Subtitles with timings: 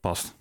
[0.00, 0.38] past.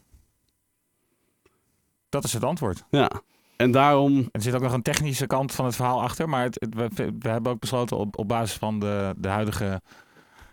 [2.10, 2.84] Dat is het antwoord.
[2.90, 3.12] Ja.
[3.56, 4.30] En daarom.
[4.32, 6.30] Er zit ook nog een technische kant van het verhaal achter.
[6.30, 9.82] Maar het, we, we, hebben ook besloten op, op basis van de, de huidige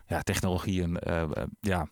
[0.06, 0.98] ja, technologieën.
[1.08, 1.22] Uh,
[1.60, 1.88] ja,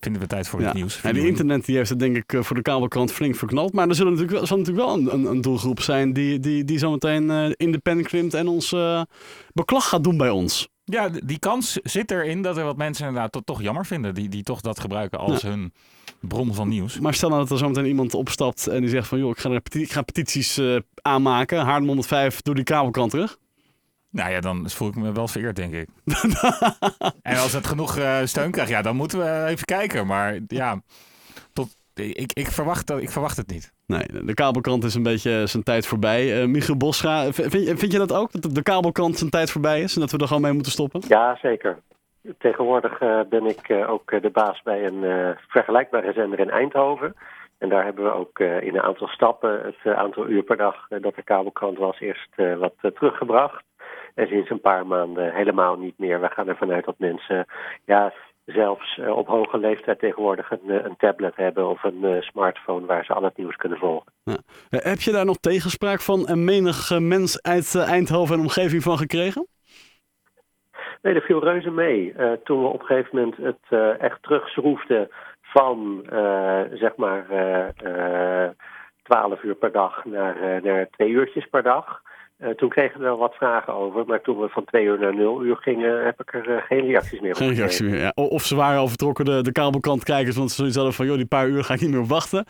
[0.00, 1.02] vinden we tijd voor het nieuws.
[1.02, 3.72] En de internet die heeft het denk ik voor de kabelkrant flink verknald.
[3.72, 7.54] Maar er zullen natuurlijk, zal natuurlijk wel een, een, doelgroep zijn die, die, die zometeen
[7.56, 8.76] in de pen klimt en ons
[9.52, 10.68] beklag gaat doen bij ons.
[10.90, 14.14] Ja, die kans zit erin dat er wat mensen inderdaad toch, toch jammer vinden.
[14.14, 15.72] Die, die toch dat gebruiken als hun
[16.20, 16.98] bron van nieuws.
[16.98, 19.18] Maar stel nou dat er zometeen iemand opstapt en die zegt van...
[19.18, 21.58] joh, ik ga, ik ga petities uh, aanmaken.
[21.58, 23.38] Haarlem 105, doe die kabelkrant terug.
[24.10, 25.88] Nou ja, dan voel ik me wel vereerd, denk ik.
[27.22, 30.06] en als het genoeg uh, steun krijgt, ja, dan moeten we even kijken.
[30.06, 30.82] Maar ja,
[31.94, 33.72] ik, ik, verwacht, dat, ik verwacht het niet.
[33.86, 36.40] Nee, de kabelkant is een beetje zijn tijd voorbij.
[36.40, 38.32] Uh, Michiel Boscha, vind, vind je dat ook?
[38.32, 41.02] Dat de kabelkant zijn tijd voorbij is en dat we er gewoon mee moeten stoppen?
[41.08, 41.78] Ja, zeker.
[42.38, 47.14] Tegenwoordig uh, ben ik uh, ook de baas bij een vergelijkbare zender in Eindhoven.
[47.58, 51.14] En daar hebben we ook in een aantal stappen het aantal uur per dag dat
[51.14, 53.64] de kabelkrant was eerst wat teruggebracht.
[54.14, 56.20] En sinds een paar maanden helemaal niet meer.
[56.20, 57.46] We gaan ervan uit dat mensen
[57.84, 58.12] ja,
[58.44, 63.04] zelfs uh, op hoge leeftijd tegenwoordig een, een, tablet hebben of een uh, smartphone waar
[63.04, 64.12] ze al het nieuws kunnen volgen.
[64.24, 64.36] Ja.
[64.70, 68.96] heb je daar nog tegenspraak van en menig mens uit uh, Eindhoven en omgeving van
[68.96, 69.46] gekregen?
[71.02, 72.14] Nee, dat viel reuze mee.
[72.44, 75.10] toen we op een gegeven moment het echt terugschroefden
[75.42, 76.02] van
[76.72, 77.26] zeg maar
[79.02, 82.02] 12 uur per dag naar, naar twee uurtjes per dag.
[82.42, 85.14] Uh, toen kregen we wel wat vragen over, maar toen we van twee uur naar
[85.14, 87.36] nul uur gingen, heb ik er uh, geen reacties meer op.
[87.36, 88.12] Geen reactie meer, ja.
[88.14, 91.16] Of ze waren al vertrokken, de, de kabelkant kijkers, want ze zoiets hadden van, joh,
[91.16, 92.44] die paar uur ga ik niet meer op wachten.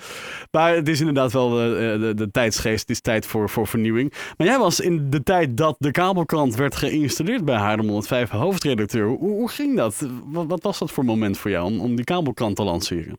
[0.51, 4.13] Maar het is inderdaad wel de, de, de tijdsgeest, het is tijd voor, voor vernieuwing.
[4.37, 9.07] Maar jij was in de tijd dat de kabelkrant werd geïnstalleerd bij Haarlem 105 hoofdredacteur.
[9.07, 10.09] Hoe, hoe ging dat?
[10.25, 13.19] Wat, wat, was dat voor moment voor jou om, om die kabelkrant te lanceren?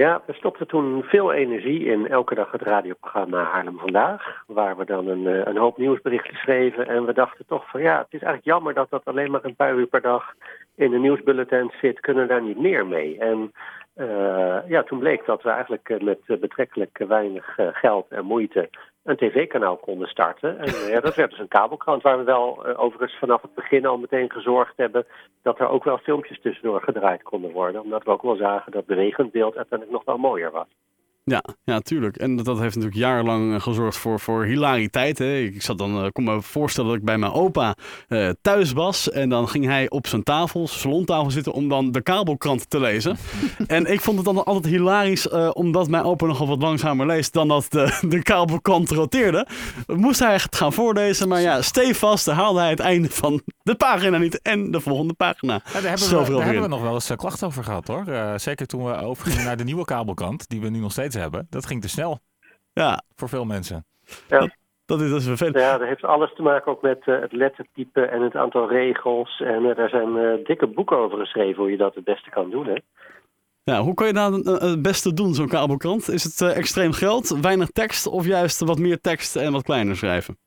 [0.00, 4.42] Ja, we stopten toen veel energie in elke dag het radioprogramma Haarlem Vandaag.
[4.46, 6.88] Waar we dan een, eh, een hoop nieuwsberichten schreven.
[6.88, 9.54] En we dachten toch van ja, het is eigenlijk jammer dat dat alleen maar een
[9.54, 10.34] paar uur per dag
[10.74, 12.00] in de nieuwsbulletin zit.
[12.00, 13.18] Kunnen daar niet meer mee?
[13.18, 13.52] En
[13.96, 18.68] uh, ja, toen bleek dat we eigenlijk eh, met betrekkelijk weinig geld en moeite
[19.02, 20.58] een tv-kanaal konden starten.
[20.58, 23.86] En ja, dat werd dus een kabelkrant waar we wel uh, overigens vanaf het begin
[23.86, 25.06] al meteen gezorgd hebben
[25.42, 27.80] dat er ook wel filmpjes tussendoor gedraaid konden worden.
[27.80, 30.68] Omdat we ook wel zagen dat bewegend beeld uiteindelijk nog wel mooier was.
[31.30, 32.16] Ja, ja, tuurlijk.
[32.16, 35.18] En dat, heeft natuurlijk jarenlang eh, gezorgd voor, voor hilariteit.
[35.18, 35.38] Hè.
[35.38, 37.74] Ik zat dan, uh, kon me voorstellen dat ik bij mijn opa
[38.08, 39.10] uh, thuis was.
[39.10, 43.16] En dan ging hij op zijn tafel, salontafel zitten, om dan de kabelkrant te lezen.
[43.66, 47.32] en ik vond het dan altijd hilarisch, uh, omdat mijn opa nogal wat langzamer leest
[47.32, 49.46] dan dat de, de kabelkrant roteerde.
[49.86, 54.18] Moest hij echt gaan voorlezen, maar ja, stevast haalde hij het einde van de pagina
[54.18, 55.52] niet en de volgende pagina.
[55.52, 58.04] Ja, daar hebben, we, daar hebben we nog wel eens klachten over gehad hoor.
[58.36, 61.46] zeker toen we overgingen naar de nieuwe kabelkrant, die we nu nog steeds hebben.
[61.50, 62.18] Dat ging te snel.
[62.72, 63.02] Ja.
[63.16, 63.84] Voor veel mensen.
[64.28, 64.38] Ja.
[64.38, 64.50] Dat,
[64.86, 65.56] dat, is, dat is vervelend.
[65.56, 69.40] Ja, dat heeft alles te maken ook met uh, het lettertype en het aantal regels.
[69.40, 72.50] En uh, daar zijn uh, dikke boeken over geschreven hoe je dat het beste kan
[72.50, 72.66] doen.
[72.66, 72.76] Hè?
[73.62, 76.08] Ja, hoe kan je dat het beste doen, zo'n kabelkrant?
[76.08, 80.38] Is het extreem geld, weinig tekst of juist wat meer tekst en wat kleiner schrijven?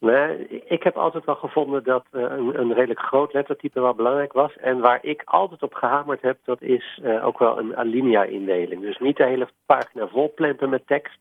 [0.00, 4.32] Nee, ik heb altijd wel gevonden dat uh, een, een, redelijk groot lettertype wel belangrijk
[4.32, 4.56] was.
[4.56, 8.82] En waar ik altijd op gehamerd heb, dat is uh, ook wel een alinea-indeling.
[8.82, 11.18] Dus niet de hele pagina vol plempen met tekst,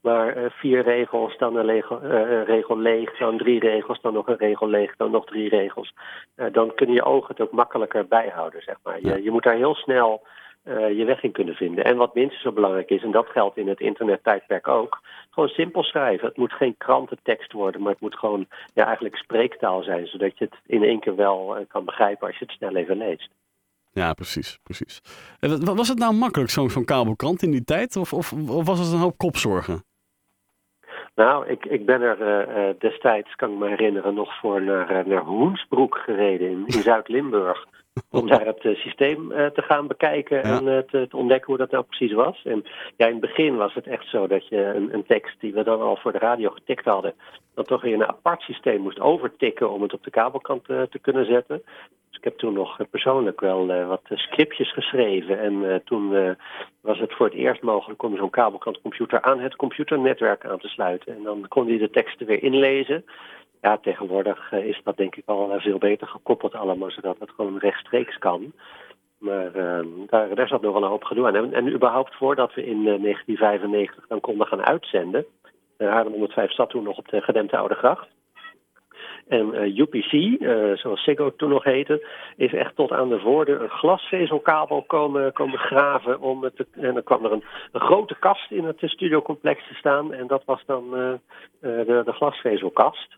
[0.00, 2.00] maar uh, vier regels, dan een regel,
[2.44, 5.94] regel, leeg, dan drie regels, dan nog een regel leeg, dan nog drie regels.
[6.52, 8.98] dan kunnen je ogen het ook makkelijker bijhouden, zeg maar.
[9.00, 10.22] Je, je moet daar heel snel
[10.96, 11.84] je weg in kunnen vinden.
[11.84, 15.00] En wat minstens zo belangrijk is, en dat geldt in het internettijdperk ook,
[15.32, 16.28] gewoon simpel schrijven.
[16.28, 20.44] Het moet geen krantentekst worden, maar het moet gewoon ja, eigenlijk spreektaal zijn, zodat je
[20.44, 23.30] het in één keer wel uh, kan begrijpen als je het snel even leest.
[23.92, 25.00] Ja, precies, precies.
[25.60, 28.92] Was het nou makkelijk, zo'n zo kabelkrant in die tijd, of, of, of, was het
[28.92, 29.84] een hoop kopzorgen?
[31.14, 35.24] Nou, ik, ik ben er uh, destijds, kan ik me herinneren, nog voor naar, naar
[35.24, 37.66] Hoensbroek gereden in, in Zuid-Limburg
[38.10, 40.42] om daar het uh, systeem uh, te gaan bekijken ja.
[40.42, 42.42] en uh, te, te, ontdekken hoe dat nou precies was.
[42.44, 42.64] En
[42.96, 45.64] ja, in het begin was het echt zo dat je een, een, tekst die we
[45.64, 47.14] dan al voor de radio getikt hadden,
[47.54, 51.26] dan toch weer een apart systeem moest overtikken om het op de kabelkant te kunnen
[51.26, 51.62] zetten.
[52.08, 55.38] Dus ik heb toen nog persoonlijk wel wat scriptjes geschreven.
[55.40, 56.36] En toen
[56.80, 61.16] was het voor het eerst mogelijk om zo'n kabelkantcomputer aan het computernetwerk aan te sluiten.
[61.16, 63.04] En dan kon hij de teksten weer inlezen.
[63.62, 67.58] Ja, tegenwoordig uh, is dat denk ik al veel beter gekoppeld allemaal, zodat het gewoon
[67.58, 68.52] rechtstreeks kan.
[69.18, 71.34] Maar uh, daar, daar zat nog wel een hoop gedoe aan.
[71.34, 75.26] En, en überhaupt voordat we in uh, 1995 dan konden gaan uitzenden.
[75.78, 78.08] Uh, Haarlem 105 zat toen nog op de gedempte Oude Gracht.
[79.32, 82.06] En eh, UPC, uh, zoals Ziggo toen nog heette,
[82.36, 86.20] is echt tot aan de voordeur een glasvezelkabel komen, komen graven.
[86.20, 90.12] Om het te, en dan kwam er een, grote kast in het studiocomplex te staan.
[90.12, 93.16] En dat was dan de, de glasvezelkast.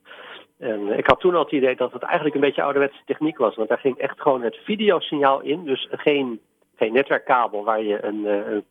[0.59, 3.55] En ik had toen al het idee dat het eigenlijk een beetje ouderwetse techniek was.
[3.55, 5.65] Want daar ging echt gewoon het videosignaal in.
[5.65, 6.41] Dus geen,
[6.77, 8.25] geen netwerkkabel waar je een,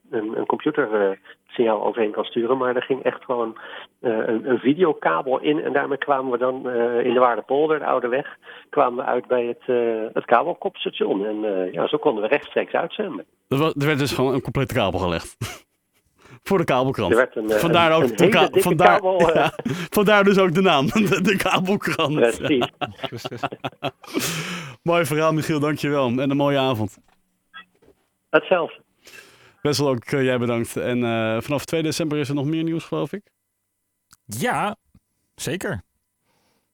[0.10, 2.58] een, een computersignaal overheen kan sturen.
[2.58, 3.58] Maar er ging echt gewoon
[4.02, 5.64] een, een videokabel in.
[5.64, 6.70] En daarmee kwamen we dan
[7.04, 8.38] in de Waardepolder, de oude weg,
[8.70, 9.78] kwamen we uit bij het,
[10.14, 11.26] het kabelkopstation.
[11.26, 13.26] En ja, zo konden we rechtstreeks uitzenden.
[13.48, 15.36] Er werd dus gewoon een complete kabel gelegd.
[16.44, 17.12] voor de kabelkrant.
[17.12, 19.48] Er werd een, vandaar, een, ook een de ka vandaar, kabel, uh,
[19.90, 22.16] vandaar dus ook de naam, de, de kabelkrant.
[22.16, 22.70] Precies.
[24.84, 26.08] Mooi verhaal, Michiel, dankjewel.
[26.08, 26.98] En een mooie avond.
[28.34, 28.82] Hetzelfde.
[29.62, 30.78] Wessel, ook uh, jij bedankt.
[30.78, 33.22] En uh, vanaf 2 december is er nog meer nieuws, geloof ik.
[34.26, 34.76] Ja,
[35.36, 35.82] zeker.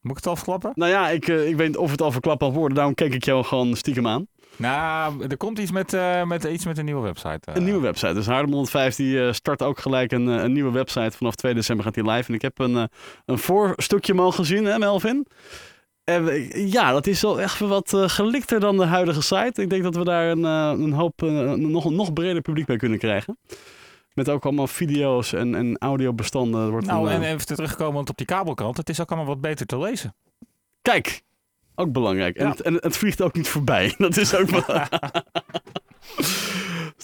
[0.02, 0.72] Moet ik het al verklappen?
[0.76, 2.76] Nou ja, ik, ik weet of het al verklapt mag worden.
[2.76, 4.28] Daarom kijk ik jou gewoon stiekem aan.
[4.56, 7.40] Nou, er komt iets met, uh, met, iets met een nieuwe website.
[7.50, 7.56] Uh.
[7.56, 8.14] Een nieuwe website.
[8.14, 11.18] Dus Haarlem 105 die uh, start ook gelijk een, een nieuwe website.
[11.18, 12.28] Vanaf 2 december gaat die live.
[12.28, 12.90] En ik heb een,
[13.26, 15.28] een voorstukje mogen zien, hè Melvin?
[16.10, 19.62] En ja, dat is wel echt wat gelikter dan de huidige site.
[19.62, 21.22] Ik denk dat we daar een, een hoop,
[21.56, 23.38] nog een nog breder publiek bij kunnen krijgen.
[24.14, 26.70] Met ook allemaal video's en, en audiobestanden.
[26.70, 28.78] Wordt nou, een, en even terugkomen op die kabelkrant.
[28.78, 30.16] Het is ook allemaal wat beter te lezen.
[30.82, 31.22] Kijk,
[31.76, 32.36] ook belangrijk.
[32.36, 32.52] En, Ja.
[32.52, 33.94] het, en het vliegt ook niet voorbij.
[33.98, 34.64] Dat is ook wel...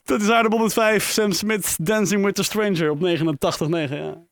[0.06, 3.04] Dat is Aardebol 5, Sam Smith, Dancing with the Stranger op 89.9.
[3.90, 4.24] Ja.